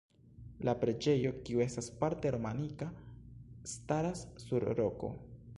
[0.67, 2.89] La preĝejo, kiu estas parte romanika,
[3.77, 5.17] staras sur roko.